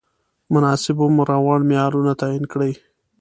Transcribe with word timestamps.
مناسب 0.53 0.97
عمر 1.05 1.27
او 1.37 1.43
وړ 1.47 1.59
معیارونه 1.69 2.11
تعین 2.21 2.43
کړي. 2.53 2.71